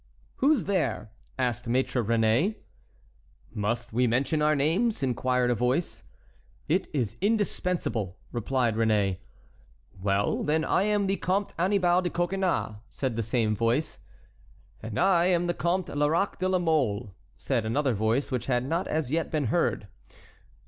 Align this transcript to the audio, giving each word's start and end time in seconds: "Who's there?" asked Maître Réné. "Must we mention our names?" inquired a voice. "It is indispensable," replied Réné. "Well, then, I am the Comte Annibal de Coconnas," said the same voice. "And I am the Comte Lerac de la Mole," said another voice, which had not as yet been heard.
"Who's 0.37 0.63
there?" 0.63 1.11
asked 1.37 1.67
Maître 1.67 2.03
Réné. 2.03 2.55
"Must 3.53 3.93
we 3.93 4.07
mention 4.07 4.41
our 4.41 4.55
names?" 4.55 5.03
inquired 5.03 5.51
a 5.51 5.53
voice. 5.53 6.01
"It 6.67 6.87
is 6.91 7.17
indispensable," 7.21 8.17
replied 8.31 8.73
Réné. 8.73 9.17
"Well, 10.01 10.41
then, 10.41 10.65
I 10.65 10.81
am 10.85 11.05
the 11.05 11.17
Comte 11.17 11.53
Annibal 11.55 12.01
de 12.01 12.09
Coconnas," 12.09 12.77
said 12.89 13.15
the 13.15 13.21
same 13.21 13.55
voice. 13.55 13.99
"And 14.81 14.97
I 14.99 15.25
am 15.25 15.45
the 15.45 15.53
Comte 15.53 15.89
Lerac 15.95 16.39
de 16.39 16.49
la 16.49 16.57
Mole," 16.57 17.13
said 17.37 17.63
another 17.63 17.93
voice, 17.93 18.31
which 18.31 18.47
had 18.47 18.65
not 18.65 18.87
as 18.87 19.11
yet 19.11 19.29
been 19.29 19.45
heard. 19.53 19.87